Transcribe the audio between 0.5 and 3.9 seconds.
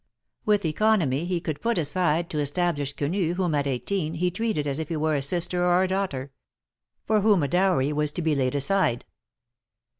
economy, he could put money aside to establish Quenu, whom, at